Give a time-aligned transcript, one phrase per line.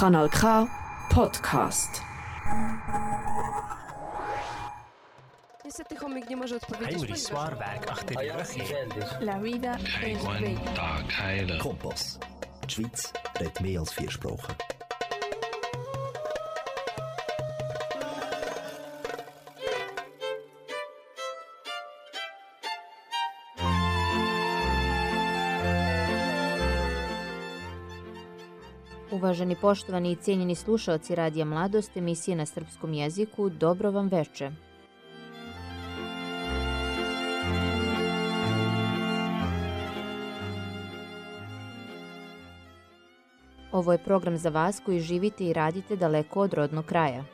[0.00, 0.66] Kanal K
[1.08, 2.02] Podcast.
[5.64, 7.18] Niestety chomik nie może odpowiedzieć, ponieważ...
[7.20, 9.20] Zwaarwerk achter die heeft.
[9.20, 10.60] La vida es bella.
[10.74, 11.58] Tag heilen.
[11.58, 12.18] Kompass.
[12.62, 14.54] Die Schweiz redet mehr als vier Sprachen.
[29.26, 34.50] Uvaženi poštovani i cijenjeni slušalci Radija Mladost, emisije na srpskom jeziku, dobro vam veče.
[43.72, 47.24] Ovo je program za vas koji živite i radite daleko od rodnog kraja.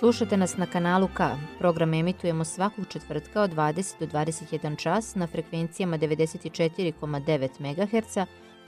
[0.00, 1.36] Slušate nas na kanalu K.
[1.58, 8.18] Program emitujemo svakog četvrtka od 20 do 21 čas na frekvencijama 94,9 MHz,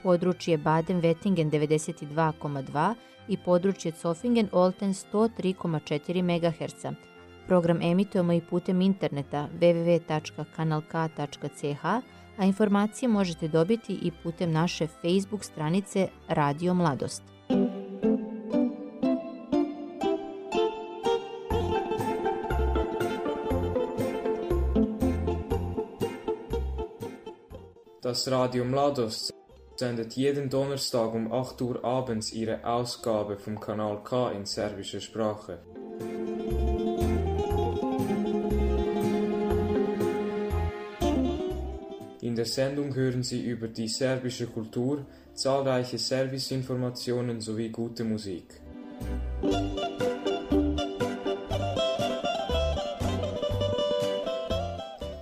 [0.03, 2.93] područje Baden-Wettingen 92,2
[3.27, 6.85] i područje Zofingen-Olten 103,4 MHz.
[7.47, 11.85] Program emitujemo i putem interneta www.kanalk.ch,
[12.37, 17.32] a informacije možete dobiti i putem naše Facebook stranice Radio Mladost.
[28.13, 29.33] Das Radio Mladost
[29.75, 35.57] sendet jeden Donnerstag um 8 Uhr abends ihre Ausgabe vom Kanal K in serbischer Sprache.
[42.21, 48.61] In der Sendung hören Sie über die serbische Kultur, zahlreiche Serviceinformationen sowie gute Musik.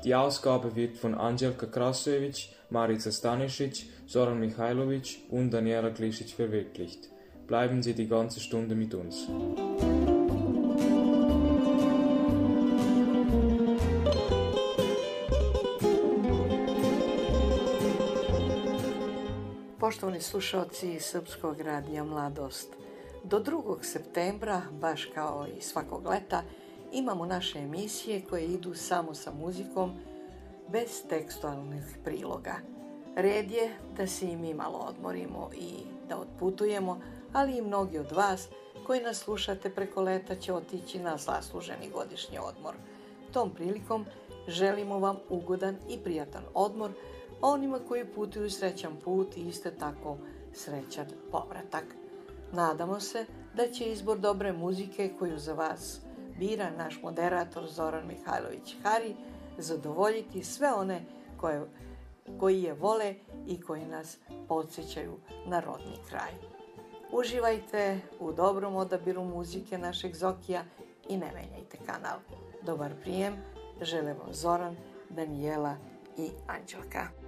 [0.04, 7.10] Die Ausgabe wird von Angelika Krasovic, Marica Stanisic, Soran Mihailovic und Daniela Glisic verwirklicht.
[7.48, 9.28] Bleiben Sie die ganze Stunde mit uns.
[19.80, 22.70] Poštovani slušalci Srpskog radija Mladost,
[23.24, 23.84] do 2.
[23.84, 26.44] septembra, baš kao i svakog leta,
[26.92, 29.92] imamo naše emisije koje idu samo sa muzikom,
[30.72, 32.56] bez tekstualnih priloga.
[33.16, 35.74] Red je da se i mi malo odmorimo i
[36.10, 37.00] da otputujemo,
[37.34, 38.48] ali i mnogi od vas
[38.88, 42.76] koji nas slušate preko leta će otići na zasluženi godišnji odmor.
[43.34, 44.06] Tom prilikom
[44.48, 46.92] želimo vam ugodan i prijatan odmor,
[47.42, 50.18] a onima koji putuju srećan put i isto tako
[50.54, 51.86] srećan povratak.
[52.52, 56.02] Nadamo se da će izbor dobre muzike koju za vas
[56.40, 59.16] bira naš moderator Zoran Mihajlović Hari
[59.62, 61.02] zadovoljiti sve one
[61.38, 61.62] koje,
[62.40, 63.16] koji je vole
[63.48, 64.18] i koji nas
[64.48, 65.18] podsjećaju
[65.48, 66.32] na rodni kraj.
[67.12, 70.64] Uživajte u dobrom odabiru muzike našeg Zokija
[71.10, 72.20] i ne menjajte kanal.
[72.62, 73.34] Dobar prijem,
[73.82, 74.76] žele vam Zoran,
[75.10, 75.76] Danijela
[76.18, 77.21] i Anđelka.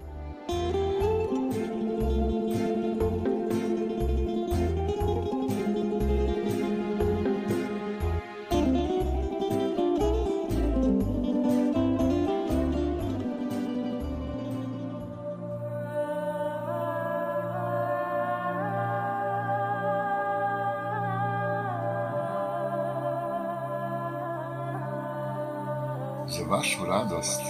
[27.04, 27.42] Vašu radost.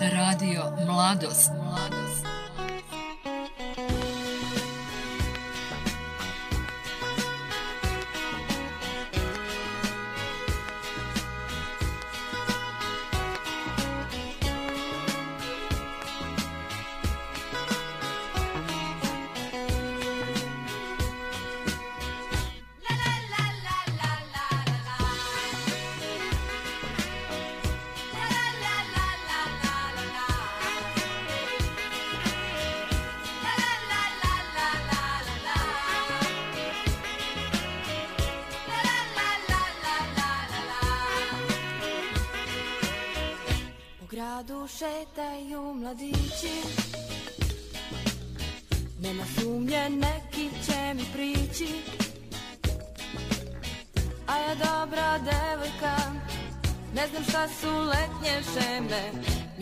[0.00, 1.50] Radio Mladost.
[1.64, 2.41] Mladost.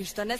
[0.00, 0.38] Šeme Ništa ne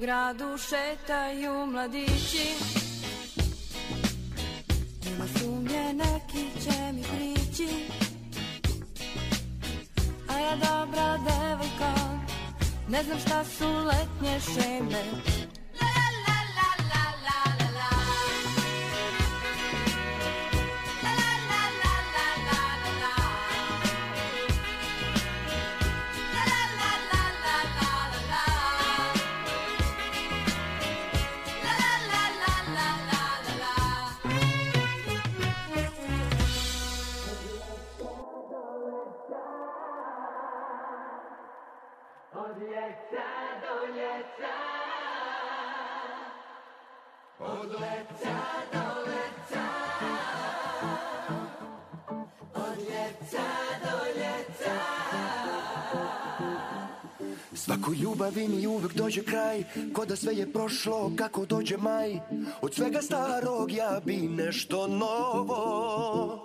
[0.00, 2.46] gradu šetaju mladići.
[5.04, 7.68] Nema sumnje neki će mi prići.
[10.28, 11.94] A ja dobra devojka
[12.88, 15.04] Ne znam šta su letnje šeme
[58.30, 62.20] Ljubavi mi uvek dođe kraj Ko da sve je prošlo kako dođe maj.
[62.62, 66.44] Od svega starog ja bi nešto novo.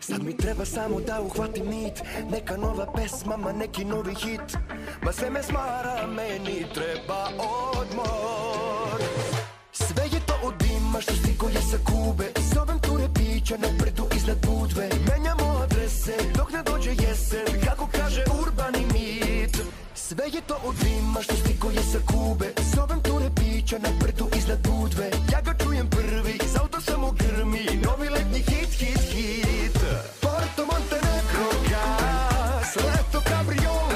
[0.00, 4.56] Sad mi treba samo da uhvatim nit Neka nova pesma, ma neki novi hit.
[5.02, 7.28] Ma sve me smara, meni treba
[7.78, 9.02] odmor.
[9.72, 12.79] Sve je to od dima što stigo je sa Kube Zovem
[13.20, 14.88] pića na brdu iznad Budve.
[15.08, 17.60] Menjamo adrese dok ne dođe jesen.
[17.64, 19.56] Kako kaže urbani mit
[19.94, 22.52] Sve je to od dima što stigo je sa Kube.
[22.74, 25.10] Zovem ture pića na brdu iznad Budve.
[25.32, 27.66] Ja ga čujem prvi, iz auta samo grmi.
[27.84, 29.78] Novi letnji hit, hit, hit.
[30.20, 33.89] Porto Montenegro gas Leto kabriolet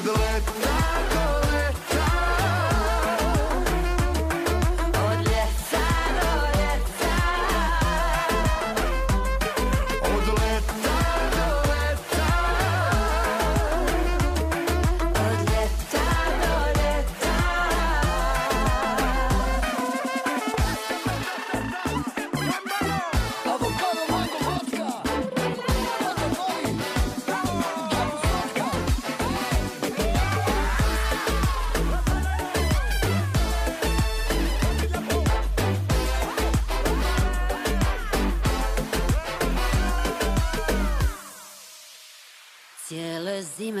[0.00, 0.69] Od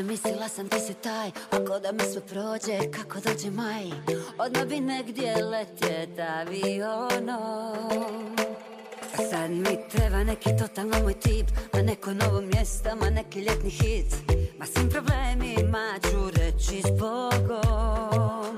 [0.00, 3.84] zime mislila sam ti si taj Ako da mi sve prođe kako dođe maj?
[4.38, 7.76] Odmah bi negdje letjet avionom
[9.30, 14.14] sad mi treba neki totalno moj tip Ma neko novo mjesto, ma neki ljetni hit.
[14.58, 18.56] Ma svim problemima ću reći s Bogom.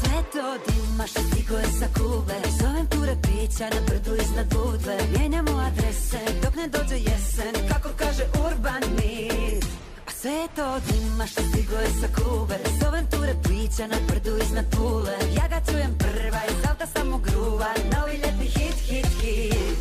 [0.00, 4.98] Sve to dima što stigo je sa Kube Zovem ture pića na brdu iznad Budve.
[5.16, 9.79] Mijenjamo adrese dok ne dođe jesen Kako kaže urban mit
[10.20, 12.58] sve to dima što stigo je sa Kube.
[12.82, 15.16] Zovem ture pića na brdu iznad Pule.
[15.36, 19.78] Ja ga čujem prva iz auta samo gruva Novi ljetni hit, hit, hit.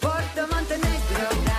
[0.00, 1.51] Porto Montenegro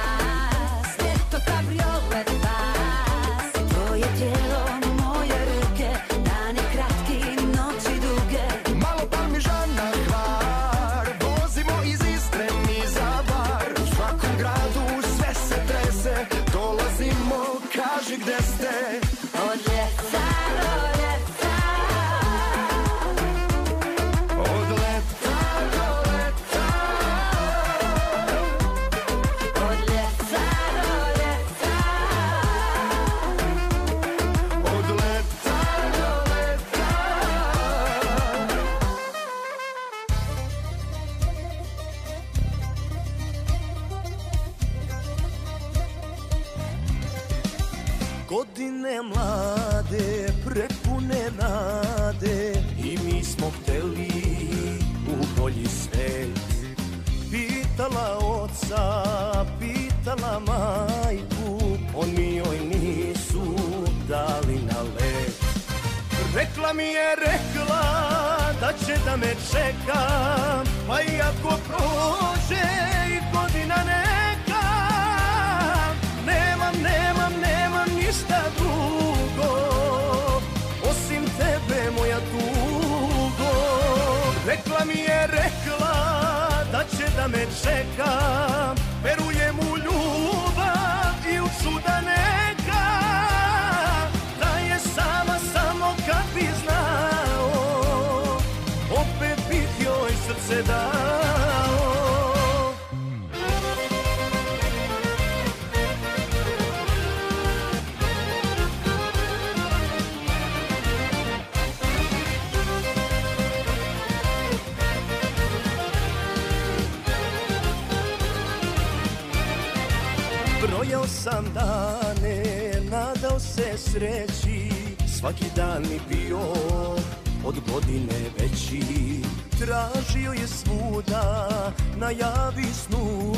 [130.44, 131.48] je svuda,
[131.96, 133.34] najavi snu.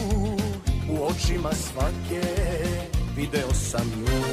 [0.89, 2.21] U očima svake
[3.15, 4.23] video sam nju.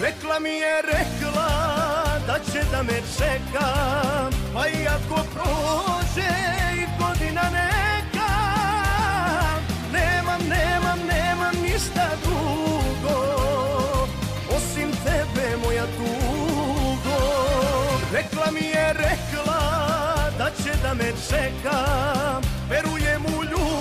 [0.00, 1.48] Rekla mi je, rekla
[2.26, 3.68] da će da me čeka
[4.54, 6.30] Pa ako prođe
[6.74, 8.34] i godina neka
[9.92, 13.18] Nemam, nemam, nemam ništa drugo
[14.56, 17.18] Osim tebe moja tugo.
[18.12, 19.33] Rekla mi je, rekla
[20.84, 21.78] da me čeka.
[22.70, 23.73] Verujem u ljubav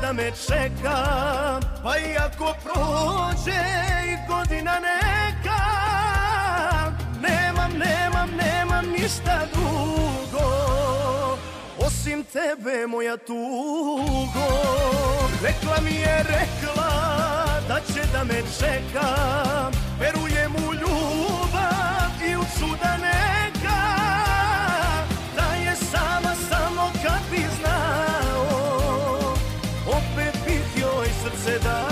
[0.00, 0.98] da me čeka.
[1.82, 3.62] Pa i ako prođe
[4.06, 5.60] i godina neka
[7.22, 10.00] Nemam, nemam, nemam ništa drugo
[11.78, 14.48] Osim tebe moja tugo.
[15.42, 16.90] Rekla mi je, rekla
[17.68, 19.08] da će da me čeka.
[20.00, 23.59] Verujem u ljubav i u čuda neka
[31.50, 31.89] joj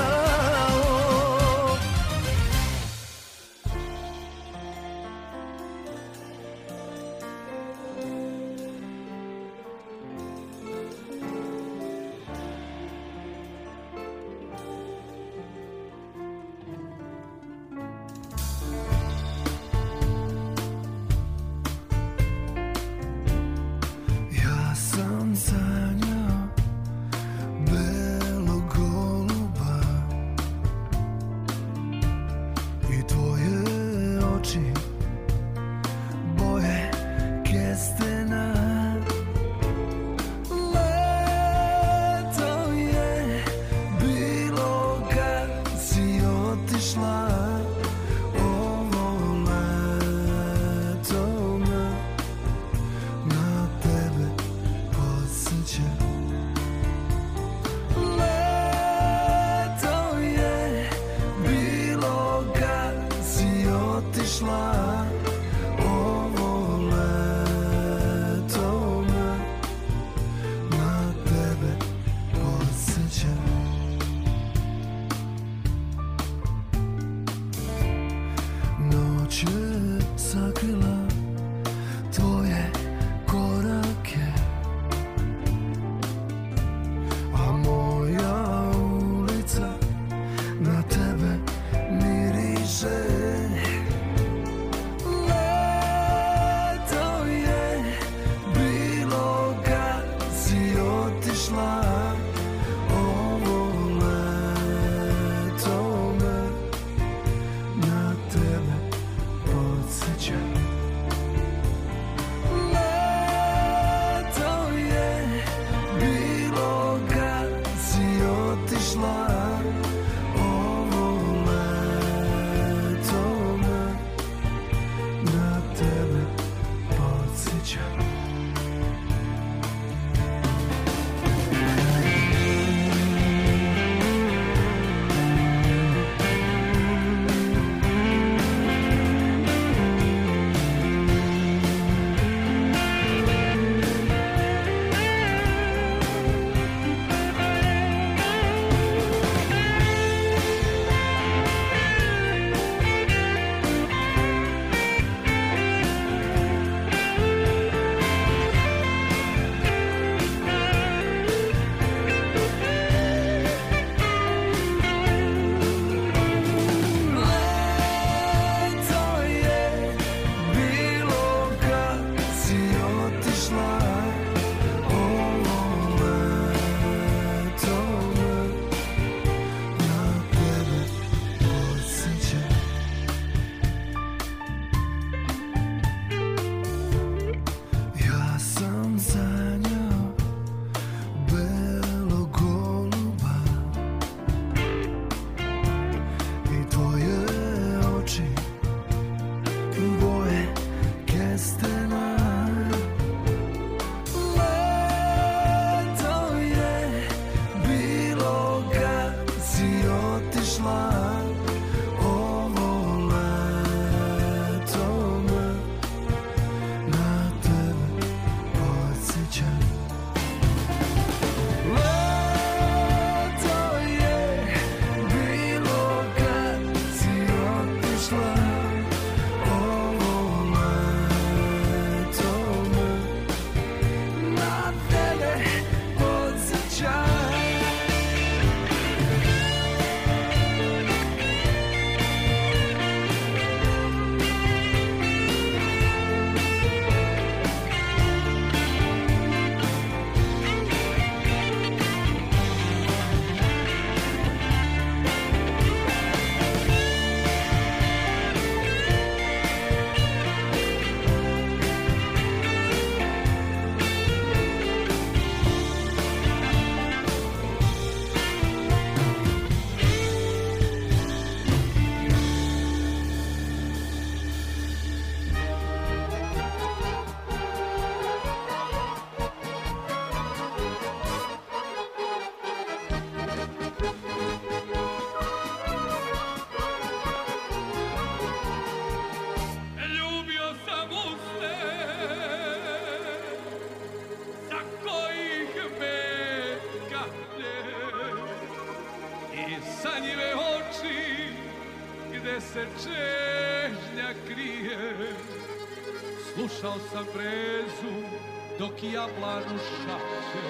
[308.78, 310.48] dok jabla rušaće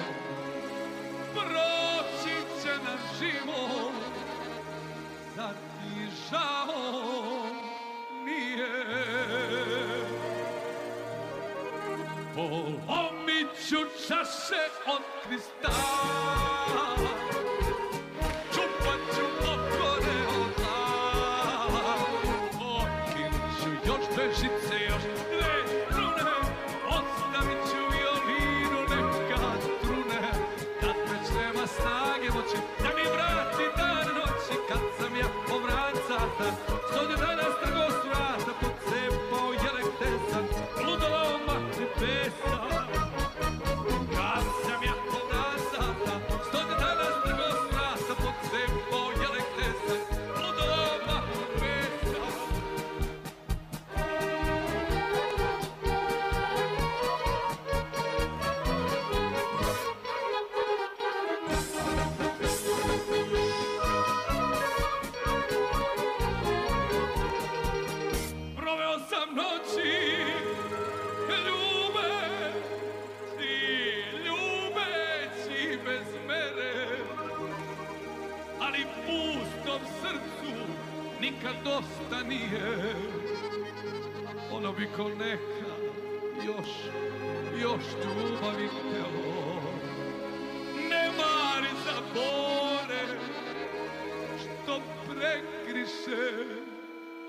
[1.34, 3.92] Proći će nam život
[5.36, 7.42] Zar ti žao
[8.24, 8.68] nije?
[12.34, 13.76] Polomit ću
[14.08, 15.02] čase od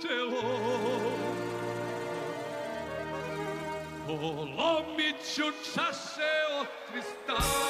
[0.01, 0.41] telo.
[4.07, 7.68] Polomit ću čaše od kristala.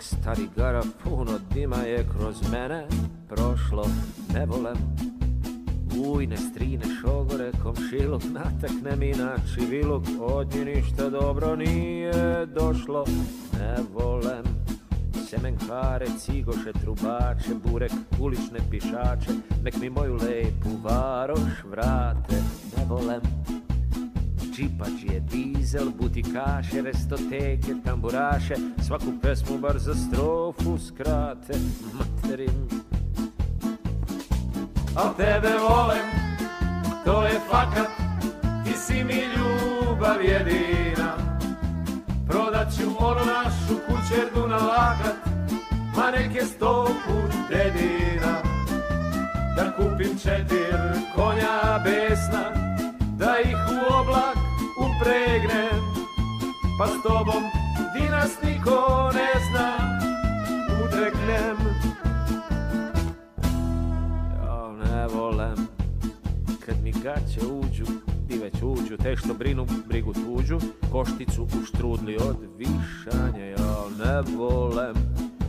[0.00, 2.86] Stari garav Puno dima je kroz mene
[3.28, 3.84] prošlo.
[4.34, 4.76] Ne volem
[6.06, 7.19] ujne, strine, šogore,
[7.62, 13.04] komšiluk Natakne mi na čiviluk Od nje ništa dobro nije došlo.
[13.58, 14.44] Ne volem
[15.28, 19.30] Semenkare, cigoše, trubače, burek, ulične pišače.
[19.62, 22.36] Nek mi moju lepu varoš vrate.
[22.76, 23.20] Ne volem
[24.52, 28.54] džipađije, dizel, butikaše, restoteke, tamburaše.
[28.86, 31.54] Svaku pesmu bar za strofu skrate
[31.94, 32.68] Materim
[34.94, 36.19] Al tebe volem,
[37.04, 37.88] to je fakat,
[38.64, 41.10] ti si mi ljubav jedina.
[42.28, 45.16] Prodat ću onu našu kućerdu na lakat,
[45.96, 48.34] ma neke sto put dedina.
[49.56, 50.78] Da kupim četir
[51.14, 52.44] konja besna,
[53.18, 54.36] da ih u oblak
[54.84, 55.80] upregnem,
[56.78, 57.42] pa s tobom
[57.94, 59.68] di nas niko ne zna,
[60.84, 61.69] udreknem.
[67.02, 67.84] Gaće uđu
[68.28, 70.58] Ti već uđu Te što brinu brigu tuđu.
[70.92, 74.94] Košticu u štrudli od višanja Ja ne volem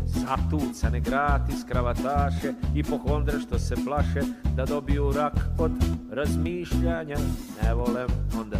[0.05, 4.21] Zatucane gratis kravataše I pohondre što se plaše
[4.55, 5.71] Da dobiju rak od
[6.11, 7.17] razmišljanja.
[7.63, 8.07] Ne volem
[8.39, 8.57] onda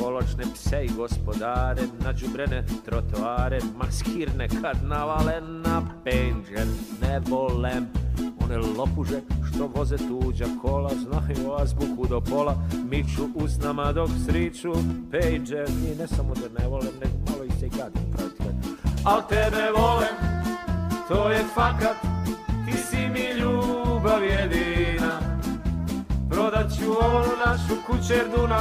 [0.00, 6.66] krvoločne pse i gospodare Na đubrene trotoare Maskirne kad navale na penđer
[7.02, 7.86] Ne volem.
[8.44, 12.56] One lopuže što voze tuđa kola Znaju azbuku do pola
[12.90, 14.72] Miču usnama dok sriču
[15.10, 18.10] Pager I ne samo da ne volem nego malo i se i gadim
[19.04, 20.16] Al tebe volem,
[21.08, 21.96] to je fakat,
[22.66, 25.20] ti si mi ljubav jedina.
[26.30, 28.58] Prodat ću onu našu kućerdu na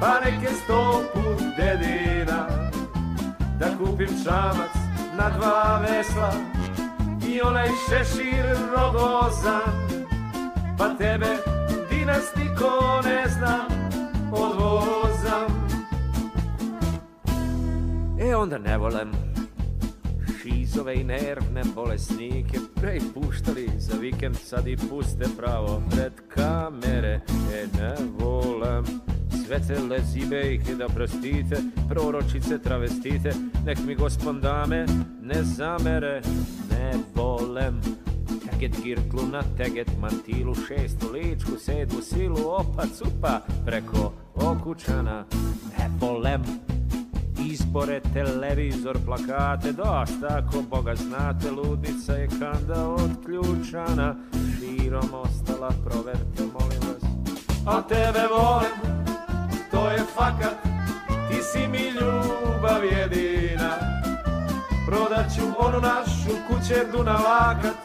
[0.00, 2.46] pa neke sto put dedina.
[3.58, 4.74] Da kupim čamac
[5.16, 6.32] na dva vesla
[7.28, 8.44] i onaj šešir
[8.76, 9.72] rogozan,
[10.78, 11.36] pa tebe
[11.90, 13.66] di nas niko ne zna,
[14.32, 15.60] odvozam.
[18.20, 19.12] E onda ne volem
[20.42, 27.20] Šizove i nervne bolesnike Prej puštali za vikend Sad i puste pravo pred kamere
[27.54, 28.84] E ne volem
[29.50, 31.56] Sve te lezibejke da prostite
[31.88, 33.32] Proročice travestite.
[33.66, 34.86] Nek mi gospon dame
[35.22, 36.22] ne zamere
[36.70, 37.80] Ne volem
[38.50, 45.24] Teget girklu na teget mantilu Šestu ličku, sedmu silu Opa cupa preko okučana.
[45.78, 46.42] Ne volem
[47.50, 54.16] izbore, televizor, plakate, dosta ako Boga znate, ludnica je kanda otključana,
[54.58, 57.10] širom ostala, proverte, molim vas.
[57.66, 58.99] A tebe volim,
[59.92, 60.56] je fakat,
[61.28, 63.70] ti si mi ljubav jedina.
[64.86, 67.76] Prodat ću onu našu kućerdu na lakat,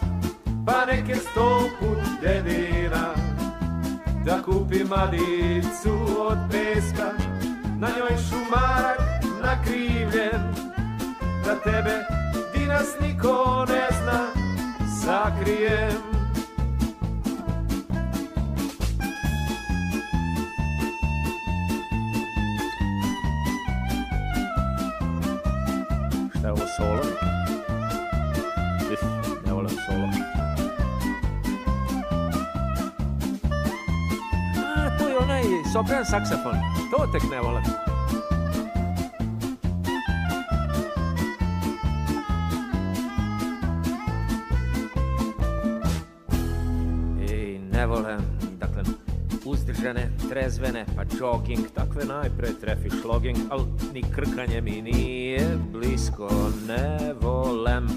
[0.65, 3.13] pa neke sto put dedina.
[4.25, 7.11] Da kupim madicu od peska,
[7.79, 9.01] na njoj šumarak
[9.41, 10.41] nakrivljen.
[11.45, 12.05] Da tebe
[12.53, 14.27] di nas niko ne zna,
[15.01, 16.14] sakrijem.
[26.55, 27.01] Ovo solo?
[28.93, 29.01] Uf,
[29.45, 30.07] ne volim solo.
[34.75, 36.55] A, to je onaj sopran saksafon.
[36.91, 37.94] To tek ne volim.
[50.55, 56.29] Trezvene, pa jogging, takve najpre trefi šloging, al ni krkanje mi nije blisko,
[56.67, 57.87] ne volem.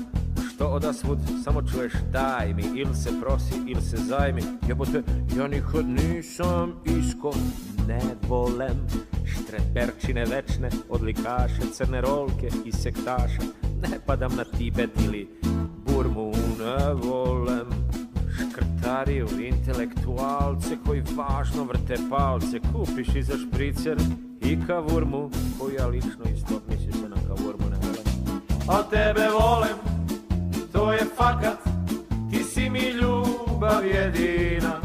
[0.49, 5.03] Što odasvud samo čuješ daj mi, ili se prosi, ili se zajmi, jebote,
[5.37, 7.33] ja nikad nisam isko,
[7.89, 8.87] ne volem.
[9.25, 13.43] Štreperčine večne, odlikaše, crne rolke i sektaša.
[13.83, 15.29] Ne padam na Tibet ili
[15.87, 17.48] Burmu, ne volem
[18.99, 22.61] Škrtariju, intelektualce koji važno vrte palce.
[22.73, 23.97] Kupiš i za špricer
[24.41, 29.77] i kavurmu Koju ja lično isto misli se na kavurmu ne volem A tebe volem,
[30.73, 31.59] to je fakat
[32.31, 34.81] Ti si mi ljubav jedina.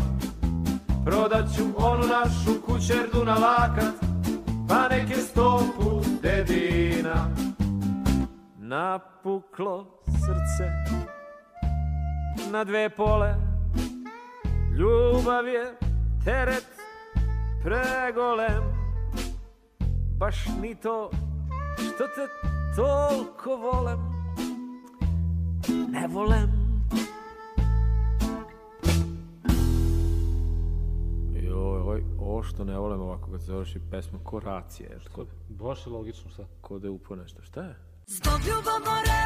[1.06, 3.93] Prodat ću onu našu kućerdu na lakat
[4.67, 7.30] Pa neke sto put dedina.
[8.58, 10.69] Napuklo srce
[12.52, 13.53] na dve pole
[14.78, 15.78] Ljubav je
[16.26, 16.66] teret
[17.64, 18.64] pregolem
[20.18, 21.12] Baš ni to
[21.78, 22.28] što te
[22.76, 24.00] toliko volem
[25.90, 26.52] Ne volem
[31.34, 35.00] Joj, oj, ovo što ne volim ovako kad se završi pesma ko racije.
[35.12, 36.44] Kod, Baš je logično šta.
[36.62, 37.42] ko da je upo nešto.
[37.42, 37.76] Šta je?
[38.08, 39.24] Zbog ljubomore,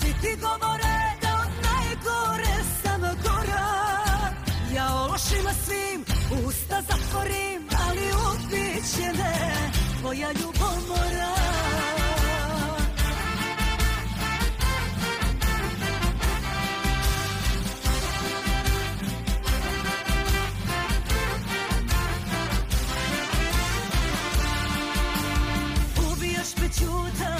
[0.00, 3.87] svi ti govore da od najgore sam gora.
[5.18, 6.04] Ja o lošima svim
[6.46, 11.34] usta zatvorim, ali ubit će me tvoja ljubomora.
[26.12, 27.37] Ubijaš me ćutanjem,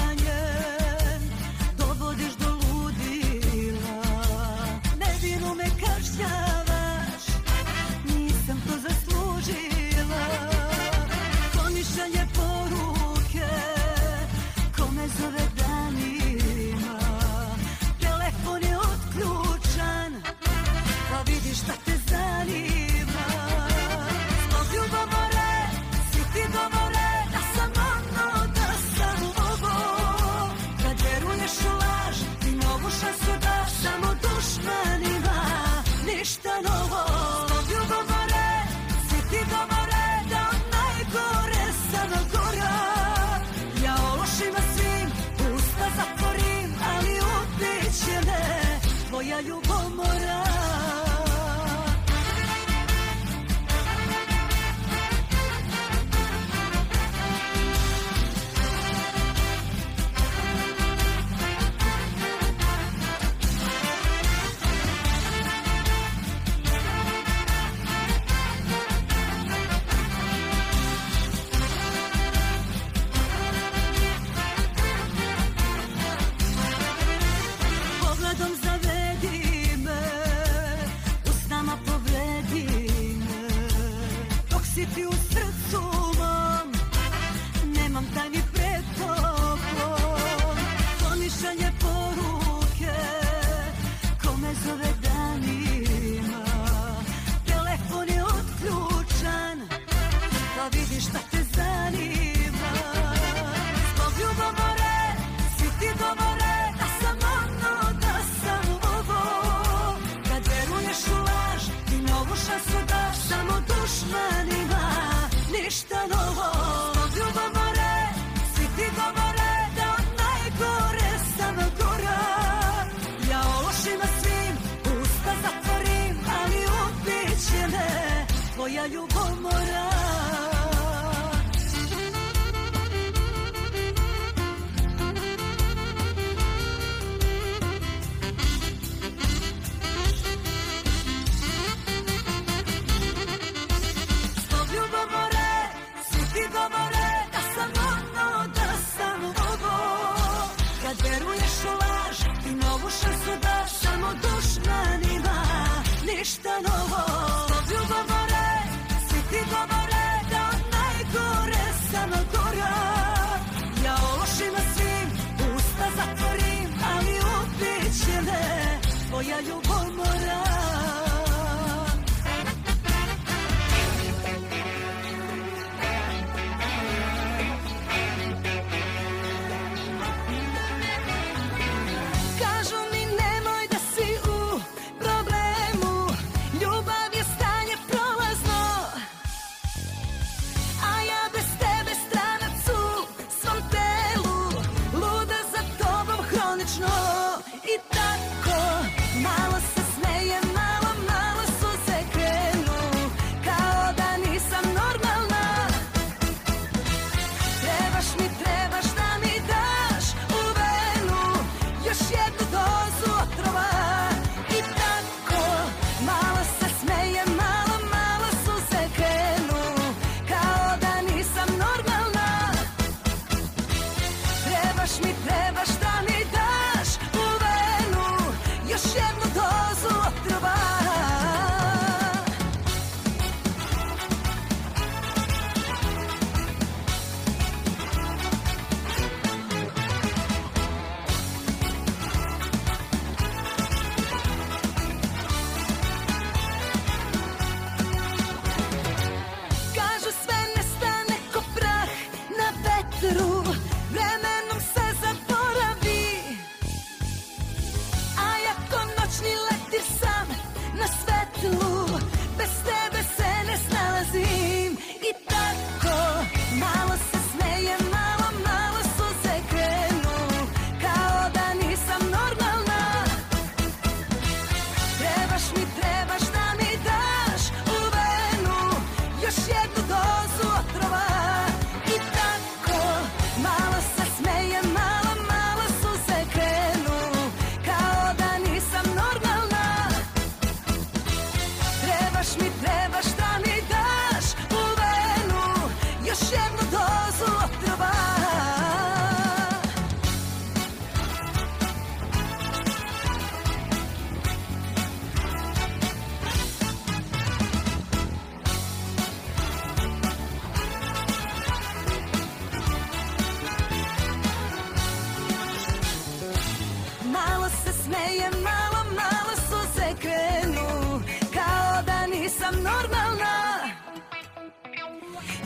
[317.49, 321.01] se smeje, malo, malo suze krenu
[321.35, 323.37] Kao da nisam normalna.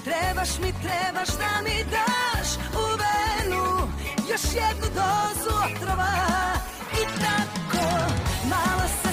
[0.04, 3.64] Trebaš mi, trebaš da mi daš u venu
[4.30, 6.12] Još jednu dozu otrova.
[6.92, 7.86] I tako
[8.50, 9.11] malo se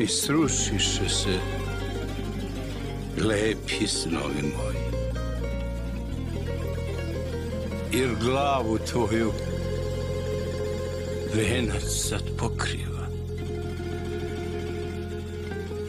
[0.00, 1.38] I srušiše se
[3.18, 4.80] lepi snovi moji.
[7.92, 9.32] Jer glavu tvoju
[11.34, 13.06] venac sad pokriva.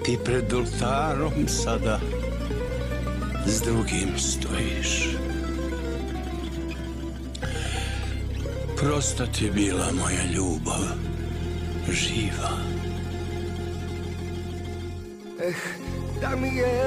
[0.06, 2.00] Ti pred oltarom sada
[3.46, 5.18] s drugim stojiš.
[8.78, 10.84] Prosta ti bila moja ljubav,
[11.92, 12.71] živa.
[15.52, 15.56] Eh,
[16.22, 16.82] da mi je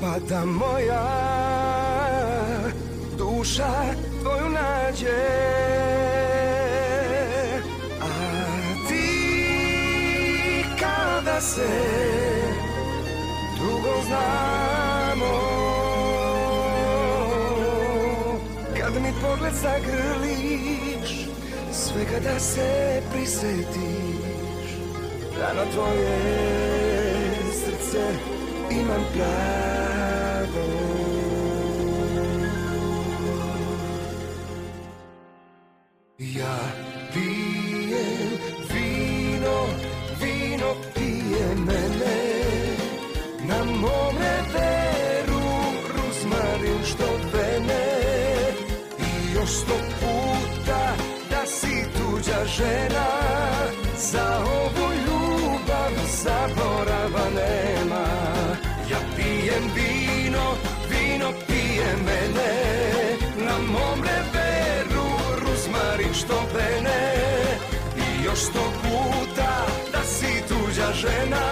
[0.00, 1.06] Pa da moja
[3.18, 5.26] duša tvoju nađe.
[8.00, 8.04] A
[8.88, 9.08] ti
[10.80, 11.68] kada se
[13.58, 14.95] dugo znamo
[19.66, 21.26] zagrliš
[21.72, 24.70] Svega da se prisetiš
[25.38, 26.18] Da na tvoje
[27.52, 28.04] srce
[28.70, 30.95] imam pravo
[52.56, 53.06] žena
[53.96, 55.92] Za ovu ljubav
[56.22, 58.06] zaborava nema.
[58.90, 60.46] Ja pijem vino,
[60.90, 62.52] vino pije mene
[63.46, 65.08] Na mom reveru
[65.40, 67.14] ruzmarin što vene
[67.96, 71.46] I još sto puta da si tuđa žena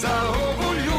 [0.00, 0.95] Za ovu ljubav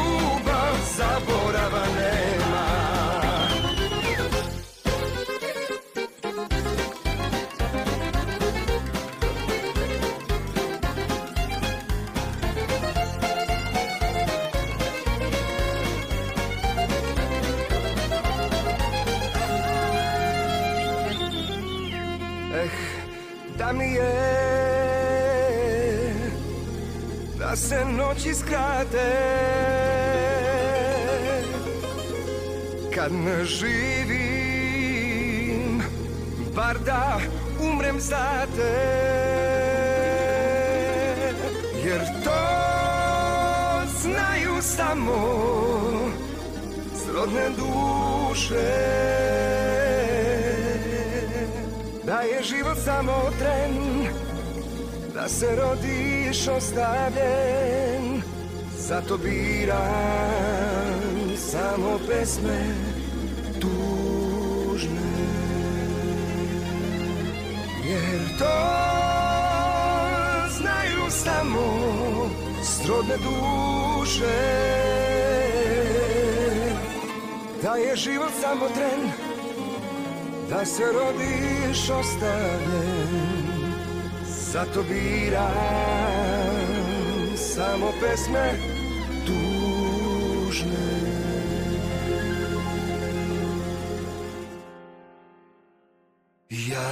[27.68, 29.14] se noći skrate.
[32.94, 34.48] Kad ne živim
[36.54, 37.20] Bar da
[37.60, 38.98] umrem za te
[41.84, 42.48] Jer to
[44.00, 45.18] znaju samo
[47.04, 48.68] Srodne duše.
[52.04, 53.97] Da je život samo tren
[55.28, 58.22] Se rodiš ostavljen
[58.78, 59.78] Zato biram
[61.36, 62.74] samo pesme
[63.60, 65.10] tužne.
[67.84, 68.58] Jer to
[70.58, 71.66] znaju samo
[72.64, 74.38] srodne duše.
[77.62, 79.10] Da je život samo tren
[80.50, 83.37] da se rodiš ostavljen
[84.52, 85.52] Zato biram
[87.36, 88.54] samo pesme
[89.26, 90.88] tužne.
[96.48, 96.90] Ja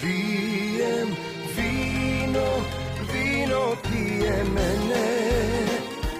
[0.00, 1.08] pijem
[1.56, 2.48] vino,
[3.12, 5.08] vino pije mene.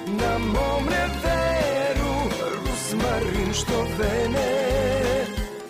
[0.07, 2.15] Na mom reveru
[2.55, 4.53] ruzmarin što vene.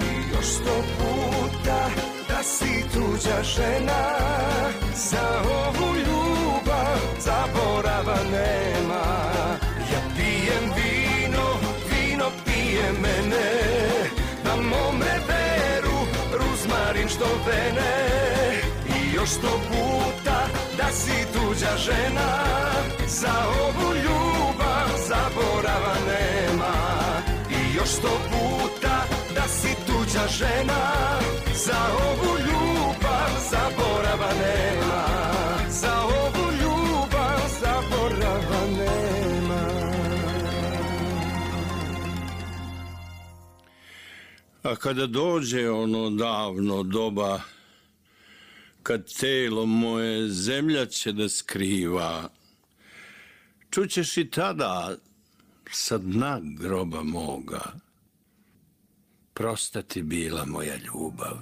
[0.00, 1.90] I još sto puta
[2.28, 4.11] da si tuđa žena
[17.46, 17.94] vene
[18.86, 20.38] I još sto puta
[20.78, 22.28] da si tuđa žena.
[23.06, 26.74] Za ovu ljubav zaborava nema.
[27.50, 28.96] I još sto puta
[29.34, 30.82] da si tuđa žena.
[31.54, 35.02] Za ovu ljubav zaborava nema.
[35.68, 36.41] Za ovu
[44.62, 47.40] Pa kada dođe ono davno doba,
[48.82, 52.28] kad telo moje zemlja će da skriva,
[53.70, 54.96] čućeš i tada
[55.70, 57.72] sa dna groba moga,
[59.34, 61.36] prosta ti bila moja ljubav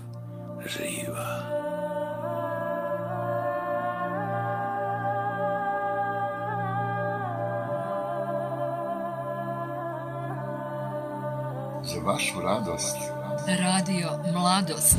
[0.66, 1.69] živa.
[11.94, 12.96] Za vašu radost.
[13.46, 14.96] Radio Mladost.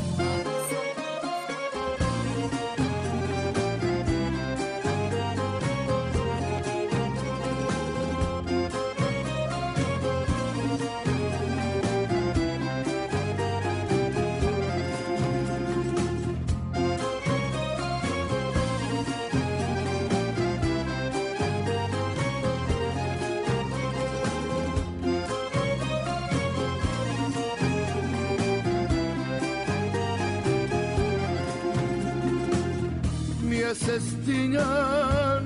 [34.32, 34.64] Mjesestinja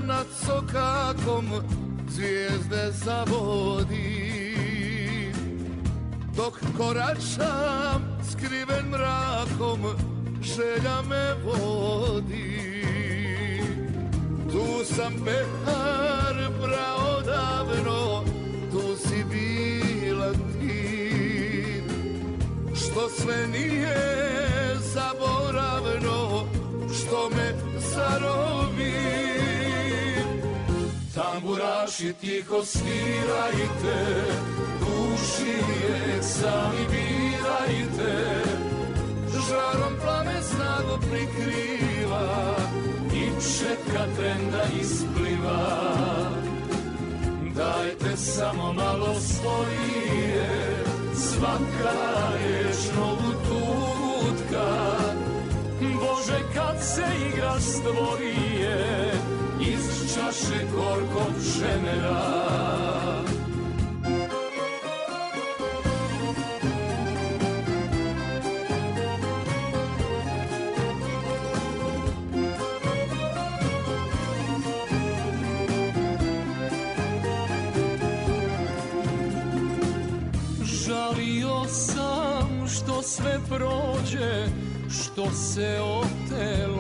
[0.07, 1.47] nad sokakom
[2.09, 4.57] zvijezde zavodi.
[6.37, 9.81] Dok koračam skriven mrakom
[10.43, 12.83] želja me vodi.
[14.53, 18.25] Tu sam behar brao davno,
[18.71, 21.83] tu si bila ti.
[22.75, 23.97] Što sve nije
[24.95, 26.47] zaboravno,
[26.93, 28.56] što me zarobi
[31.47, 33.99] Tamburaši tiho svirajte.
[34.81, 38.15] Duši je sami birajte.
[39.31, 42.57] Žarom plame snago prikriva
[43.15, 45.63] I čeka tren da ispliva.
[47.55, 50.49] Dajte samo malo svoje
[51.15, 51.95] Svaka
[52.39, 54.69] riječ novu tutka.
[55.81, 59.36] Bože kad se igra stvorije
[60.17, 60.65] Čaše
[61.53, 62.47] šemera
[80.65, 84.47] Žalio sam što sve prođe
[84.91, 86.76] što se otelo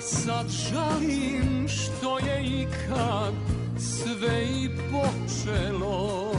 [0.00, 3.34] Sad žalim što je ikad
[3.78, 6.32] sve i počelo.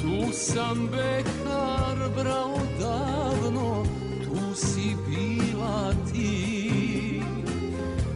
[0.00, 3.84] Tu sam bekar brao davno,
[4.24, 7.22] tu si bila ti.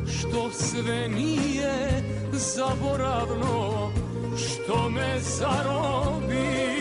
[0.07, 3.91] Što sve nije zaboravno,
[4.37, 6.73] što me zarobi.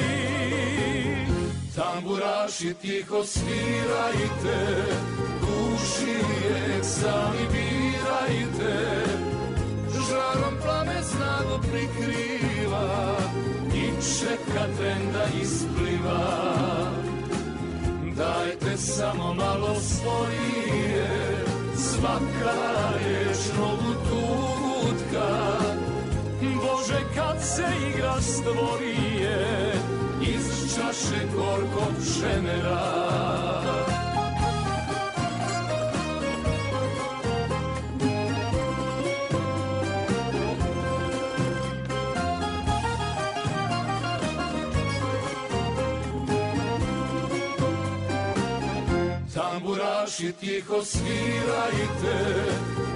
[1.76, 4.86] Tamburaši tiho svirajte,
[5.82, 6.12] duši
[6.46, 8.78] je sami birajte.
[10.10, 13.18] Žarom plame snago prikriva
[13.74, 14.68] i čeka
[15.14, 16.24] da ispliva.
[18.18, 22.54] Dajte samo malo svoje, svaka
[22.98, 23.92] riječ novu.
[26.42, 29.74] Bože kad se igra stvorije,
[30.22, 33.61] iz čaše gorkog šemera.
[50.12, 52.20] Tamburaši tiho svirajte,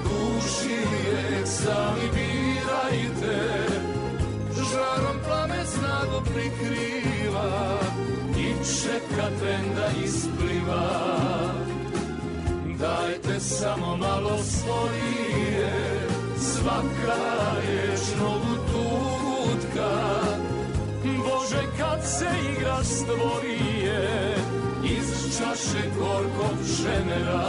[0.04, 3.40] duši lijek sami birajte,
[4.56, 7.80] žarom plame snago prikriva
[8.38, 10.90] i čeka tren da ispliva.
[12.80, 15.72] Dajte samo malo svoje,
[16.40, 17.22] svaka
[17.62, 19.92] riječ novu tutka.
[21.04, 24.36] Bože kad se igra stvorije
[24.86, 27.46] iz čaše gorkog šemera.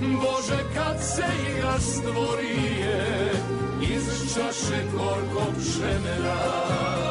[0.00, 3.30] Bože kad se igra stvorije
[3.82, 7.03] iz čaše gorkog šemera.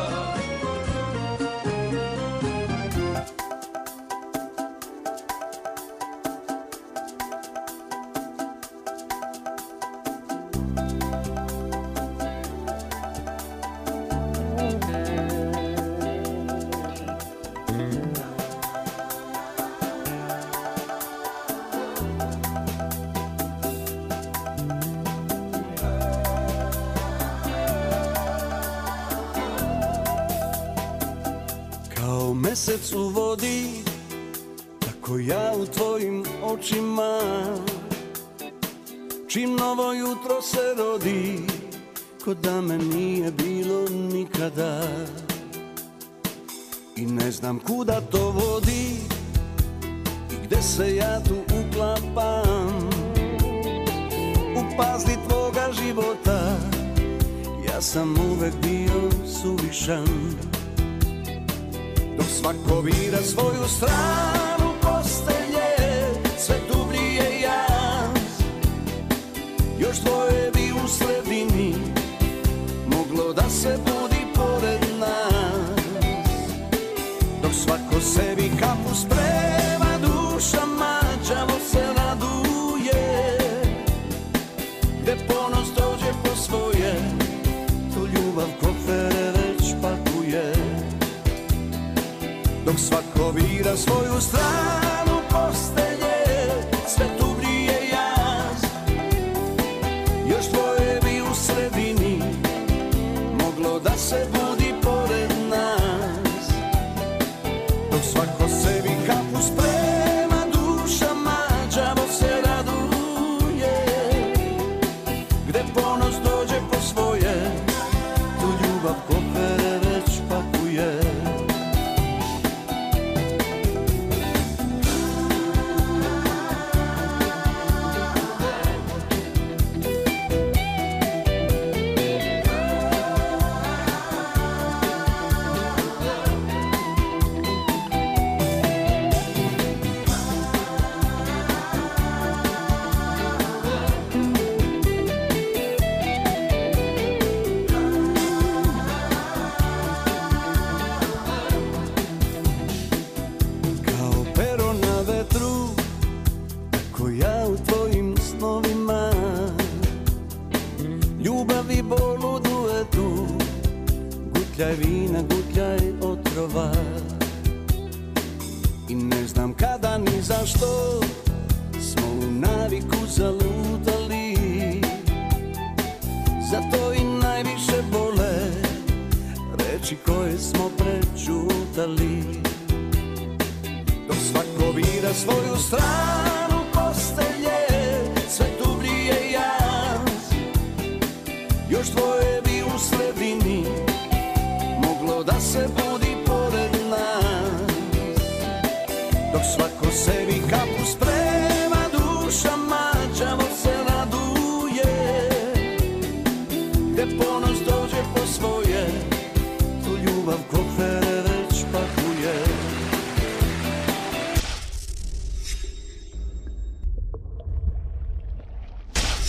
[104.03, 104.52] se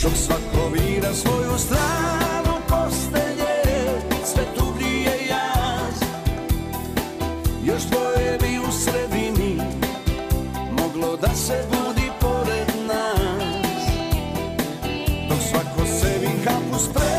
[0.05, 3.55] Dok svako vira svoju stranu postelje
[4.25, 6.09] Sve tu brije jaz.
[7.65, 9.63] Još dvoje bi u sredini
[10.71, 13.83] Moglo da se budi pored nas.
[15.29, 17.14] Dok svako sebi kapu spremi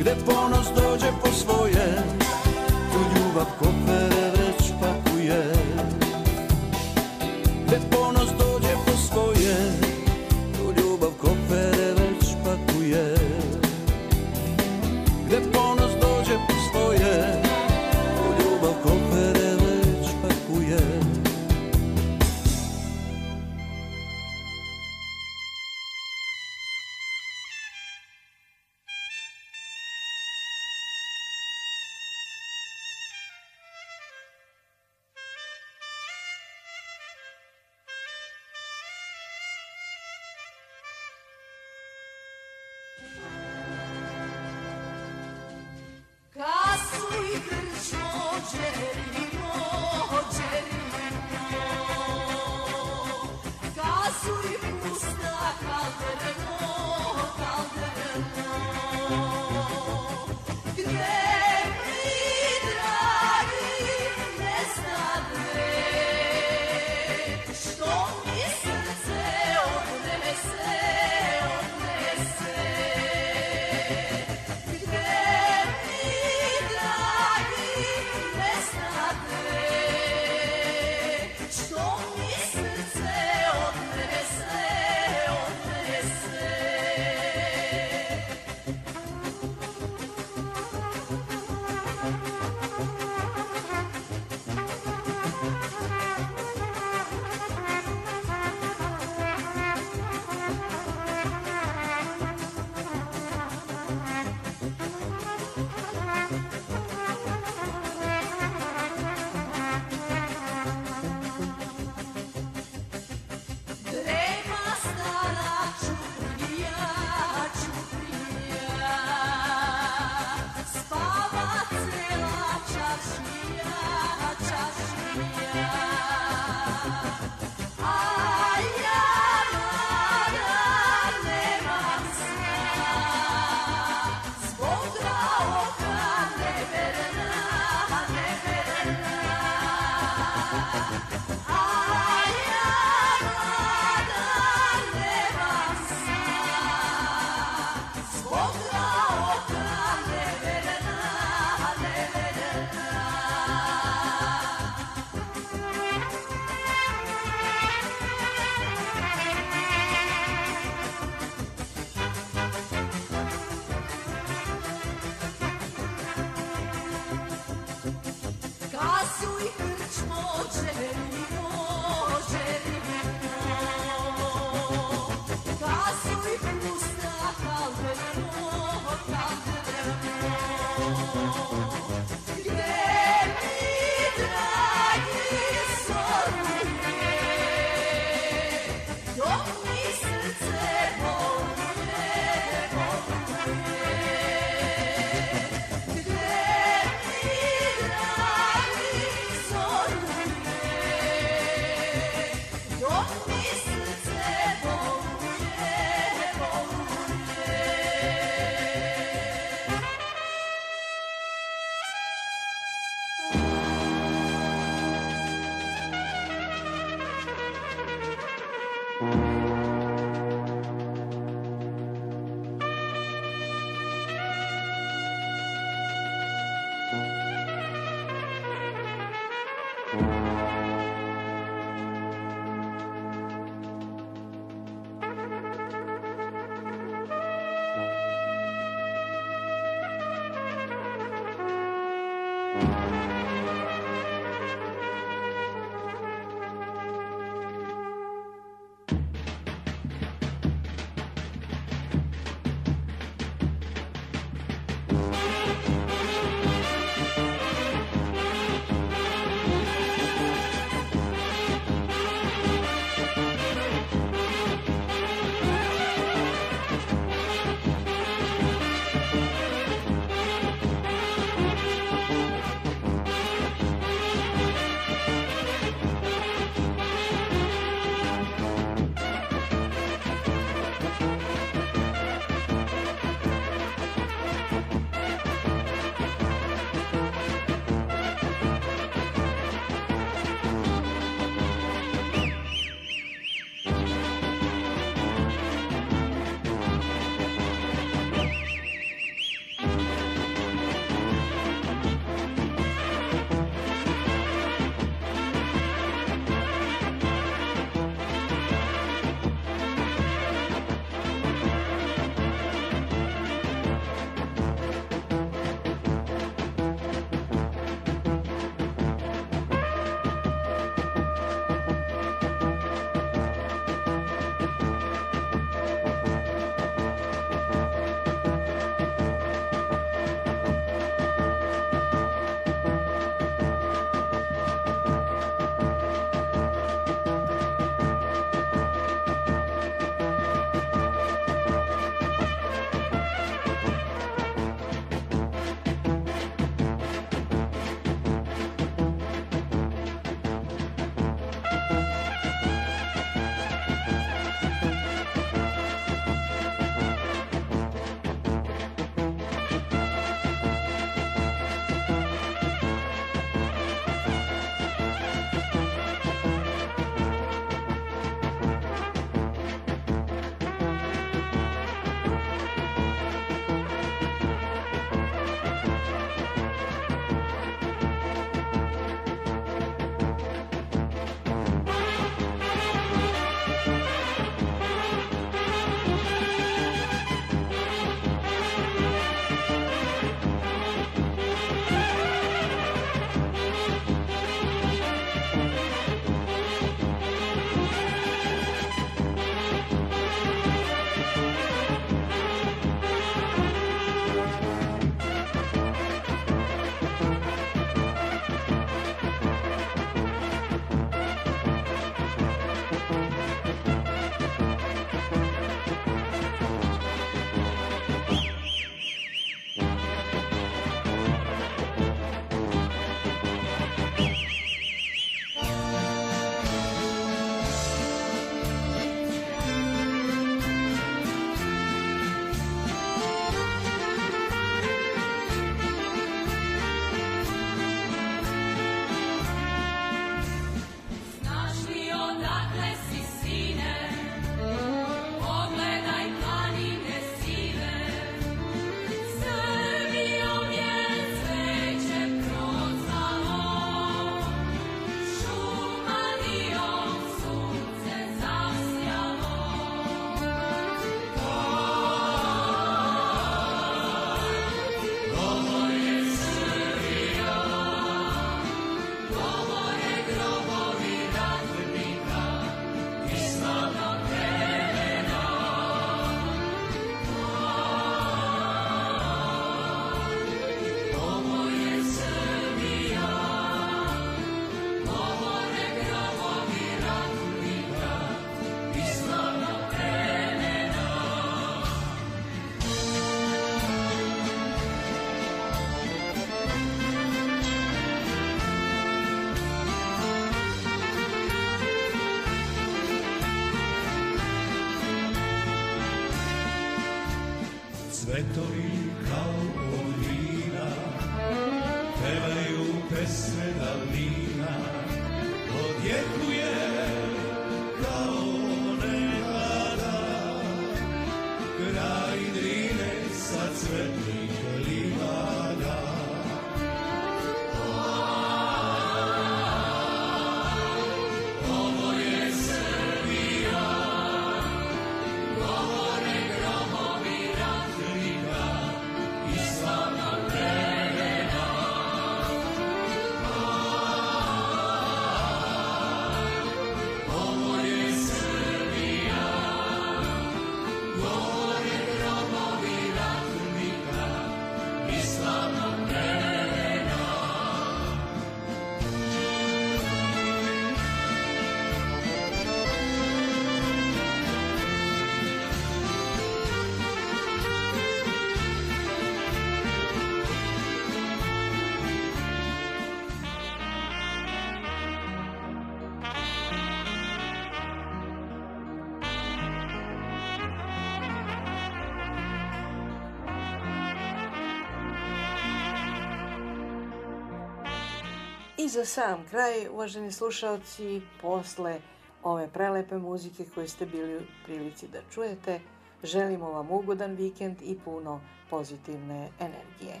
[588.68, 591.80] Za sam kraj, uvaženi slušalci, posle
[592.22, 595.60] ove prelepe muzike koje ste bili u prilici da čujete,
[596.02, 600.00] želimo vam ugodan vikend i puno pozitivne energije.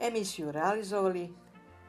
[0.00, 1.34] Emisiju realizovali,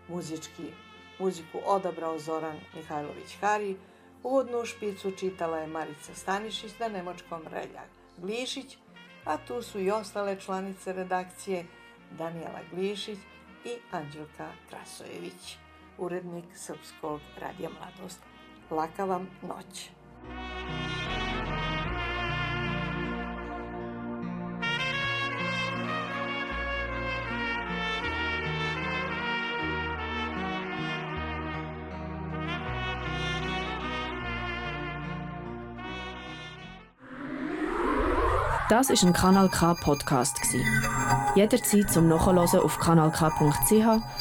[0.08, 0.74] muzički,
[1.20, 3.78] muziku odabrao Zoran Mihajlović Hari,
[4.24, 7.84] uvodnu špicu čitala je Marica Stanišić na nemačkom Relja
[8.18, 8.78] Glišić,
[9.26, 11.66] a tu su i ostale članice redakcije
[12.18, 13.20] Danijela Glišić
[13.66, 15.61] i Anđelka Krasojević
[16.02, 18.20] urednik Srpskog radija Mladost.
[18.72, 19.92] Laka vam noć.
[38.70, 40.66] Das ist ein Kanal K Podcast gsi.
[41.36, 44.21] Jederzeit zum Nachhören auf kanalk.ch